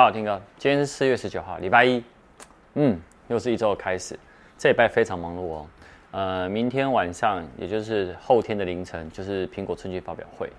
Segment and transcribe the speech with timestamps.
[0.00, 2.02] 好，听哥，今天是四月十九号，礼拜一，
[2.72, 4.18] 嗯，又是一周的开始，
[4.56, 5.66] 这礼拜非常忙碌哦。
[6.12, 10.50] 呃，明天晚上，也就是后天的凌晨，就是苹果春季发表会。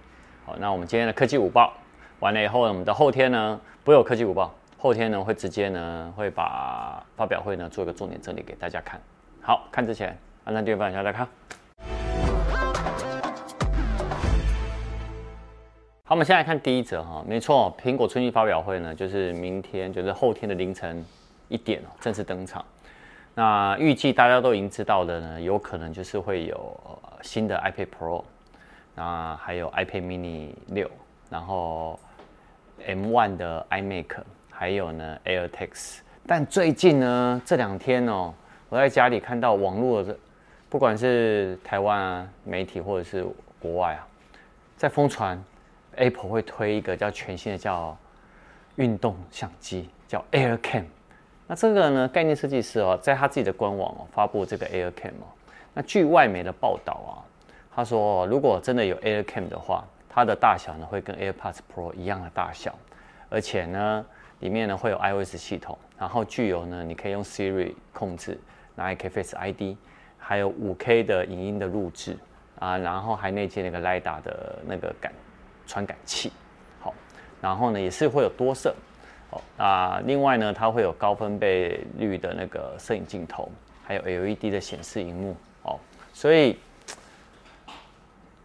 [0.45, 1.73] 好，那我们今天的科技午报
[2.19, 9.01] 完了以后呢，我们的后天呢，不有科技午报，后天呢会直接呢会把发表会呢做一个重点整理给大家看。
[9.41, 11.27] 好，看之前按赞订阅分享，大家看。
[16.11, 21.05] 好，我们先来看第一则哈，没错，苹果春季发表会呢，就是明天，就是后天的凌晨
[21.47, 22.65] 一点哦，正式登场。
[23.33, 26.77] 那预计大家都已经知道的呢，有可能就是会有
[27.21, 28.23] 新的 iPad Pro，
[28.93, 30.91] 那还有 iPad Mini 六，
[31.29, 31.97] 然后
[32.85, 34.17] M1 的 iMac，
[34.49, 35.99] 还有呢 AirTags。
[36.27, 38.33] 但最近呢，这两天哦，
[38.67, 40.13] 我在家里看到网络的，
[40.67, 43.25] 不管是台湾啊媒体或者是
[43.61, 44.05] 国外啊，
[44.75, 45.41] 在疯传。
[45.95, 47.97] Apple 会推一个叫全新的叫
[48.75, 50.85] 运动相机，叫 Air Cam。
[51.47, 55.27] 那这个呢，概念设计师哦，在他自己的官网哦发布这个 Air Cam 哦。
[55.73, 57.11] 那据外媒的报道啊，
[57.75, 62.77] 他说如果真的有 Air Cam 的话，它的大小呢会跟 AirPods Pro 一样的大小，
[63.29, 64.05] 而且呢
[64.39, 68.37] 里面呢会有 iOS 系统，然后具有呢你可以用 Siri 控制，
[68.75, 69.77] 那也可以 Face ID，
[70.17, 72.17] 还有 5K 的影音的录制
[72.59, 75.13] 啊，然后还内建那个 l i d a 的那个感。
[75.67, 76.31] 传感器，
[76.79, 76.93] 好，
[77.41, 78.75] 然后呢也是会有多色，
[79.29, 83.49] 哦，那另外呢它会有高分贝率的那个摄影镜头，
[83.83, 85.79] 还有 LED 的显示荧幕，哦，
[86.13, 86.59] 所以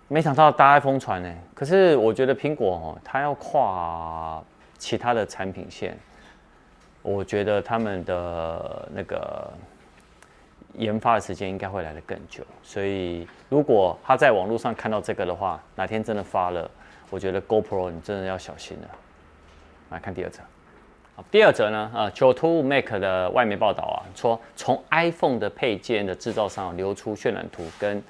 [0.08, 1.34] 没想到大家疯传呢。
[1.54, 4.42] 可是我觉得苹果哦，它要跨
[4.78, 5.98] 其他的产品线，
[7.02, 9.50] 我觉得他们的那个
[10.74, 12.44] 研发的时间应该会来得更久。
[12.62, 16.70] 所以如果他在网络上看到这个的话，哪天真的发了。
[17.10, 18.88] 我觉得 GoPro 你真的要小心了。
[19.90, 20.40] 来看第二则，
[21.14, 28.02] 好，第二则呢，呃，9to5 Mac 的外媒报道啊，说从 iPhone 的配件的制造商流出渲染图跟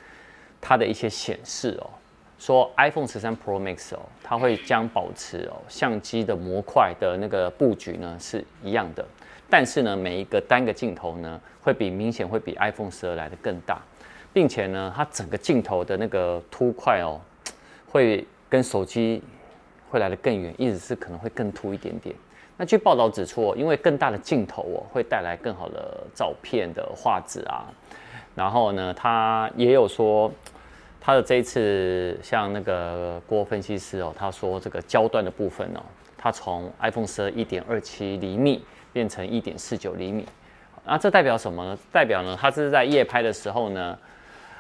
[0.59, 1.91] 它的一些显示哦，
[2.39, 9.07] 说 iPhone 13 Pro Max 哦，它会将保持哦相机的模块的那个布局呢是一样的，
[9.51, 13.83] 但是呢每一个单个镜头呢会比明显会比 iPhone 12来的更大，
[14.33, 17.21] 并且呢它整个镜头的那个凸块哦
[17.91, 18.27] 会。
[18.49, 19.23] 跟手机
[19.91, 22.15] 会来得更远，意思是可能会更凸一点点。
[22.57, 27.67] 那据报道指出，因为更大的镜头哦，会带来更好的照片的画质啊。
[28.35, 30.31] 然后呢，他也有说，
[31.01, 35.81] 他的这一次像那个郭分析师哦，他说这个焦段的部分哦，
[36.17, 40.27] 他从 iPhone 十二一点二七厘米变成一点四九厘米。
[40.85, 41.79] 那这代表什么呢？
[41.93, 43.99] 代表呢，他是在夜拍的时候呢。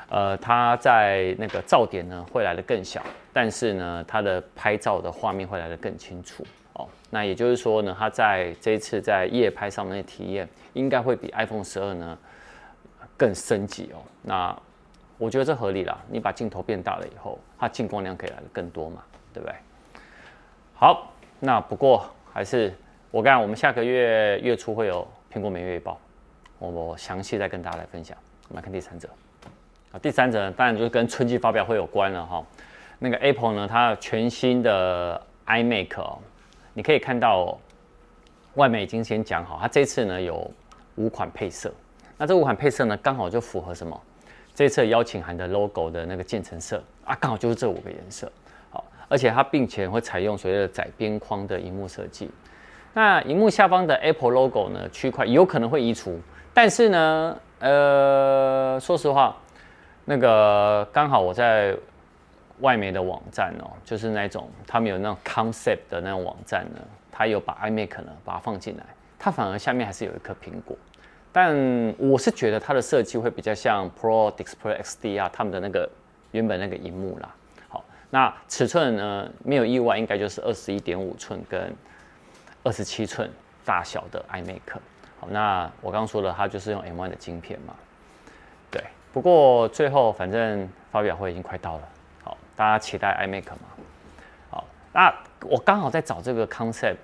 [0.08, 3.02] 呃，它在那个噪点呢会来得更小，
[3.32, 6.44] 但是呢，它的拍照的画面会来得更清楚
[6.74, 6.88] 哦。
[7.10, 12.16] 那也就是说呢，它在这一次在夜拍上面的体验应该会比 iPhone 十二呢
[13.16, 13.98] 更升级哦。
[14.22, 14.56] 那
[15.18, 19.02] 我觉得这合理啦，你把镜头变大了以后，它进光量可以来得更多嘛，
[19.32, 19.54] 对不对？
[20.74, 22.72] 好，那不过还是
[23.10, 25.98] 我看我们下个月月初会有苹果每月报，
[26.58, 28.16] 我我详细再跟大家来分享。
[28.48, 29.08] 我们来看第三者
[29.98, 32.44] 第三者，当然就是跟春季发表会有关了哈。
[32.98, 36.18] 那个 Apple 呢，它全新的 iMac 哦，
[36.72, 37.58] 你可以看到
[38.54, 40.50] 外面已经先讲好，它这次呢有
[40.96, 41.72] 五款配色。
[42.16, 44.00] 那这五款配色呢，刚好就符合什么？
[44.54, 48.32] 这次邀请函的 logo 的那个渐层色啊，刚好就是这五个颜色。
[48.70, 52.30] 好，而且它并且会采用所谓的窄边框的荧幕设计。
[52.94, 56.18] 那荧幕下方的 Apple logo 呢，区块有可能会移除，
[56.54, 59.36] 但是呢，呃，说实话。
[60.08, 61.76] 那个刚好我在
[62.60, 66.80] 外媒的网站哦，就是那种他们有那种 concept 的那种网站呢，
[67.10, 68.84] 他有把 iMac 呢把它放进来，
[69.18, 70.76] 它反而下面还是有一颗苹果，
[71.32, 71.52] 但
[71.98, 75.90] 我是觉得它的设计会比较像 Pro Display XDR 他们的那个
[76.30, 77.34] 原本那个荧幕啦。
[77.68, 81.74] 好，那尺寸呢没有意外，应该就是二十一点五寸跟
[82.62, 83.28] 二十七寸
[83.64, 84.78] 大小的 iMac。
[85.18, 87.74] 好，那我刚刚说了，它就是用 M1 的晶片嘛。
[89.16, 91.82] 不过最后反正发表会已经快到了，
[92.22, 93.60] 好，大家期待 iMac 嘛？
[94.50, 95.10] 好，那
[95.40, 96.96] 我刚好在找这个 concept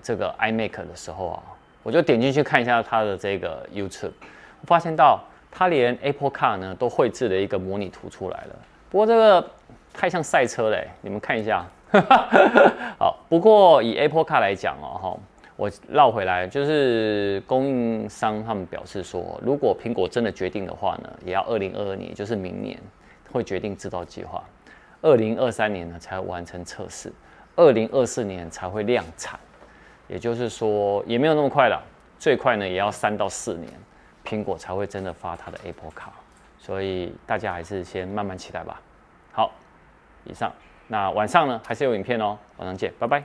[0.00, 1.42] 这个 iMac 的时候啊，
[1.82, 4.12] 我就点进去看一下它的这个 YouTube，
[4.60, 5.20] 我发现到
[5.50, 8.54] 它连 Apple Car 呢都绘制了一个模拟图出来了。
[8.88, 9.50] 不过这个
[9.92, 11.66] 太像赛车嘞，你们看一下。
[13.00, 15.18] 好，不过以 Apple Car 来讲哦，哈。
[15.60, 22.80] 我绕回来，就是供应商他们表示说，如果苹果真的决定的话呢，也要二零二二年，就是明年
[23.30, 24.42] 会决定制造计划，
[25.02, 27.12] 二零二三年呢才完成测试，
[27.56, 29.38] 二零二四年才会量产。
[30.08, 31.78] 也就是说也没有那么快了，
[32.18, 33.70] 最快呢也要三到四年，
[34.24, 36.10] 苹果才会真的发它的 Apple 卡
[36.56, 38.80] 所以大家还是先慢慢期待吧。
[39.30, 39.52] 好，
[40.24, 40.50] 以上，
[40.88, 43.22] 那晚上呢还是有影片哦，晚上见，拜拜。